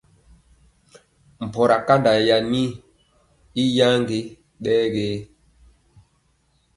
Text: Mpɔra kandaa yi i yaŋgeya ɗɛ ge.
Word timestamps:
Mpɔra 1.45 1.77
kandaa 1.87 2.19
yi 2.27 2.35
i 3.61 3.63
yaŋgeya 3.77 4.33
ɗɛ 4.63 4.73
ge. 4.93 5.07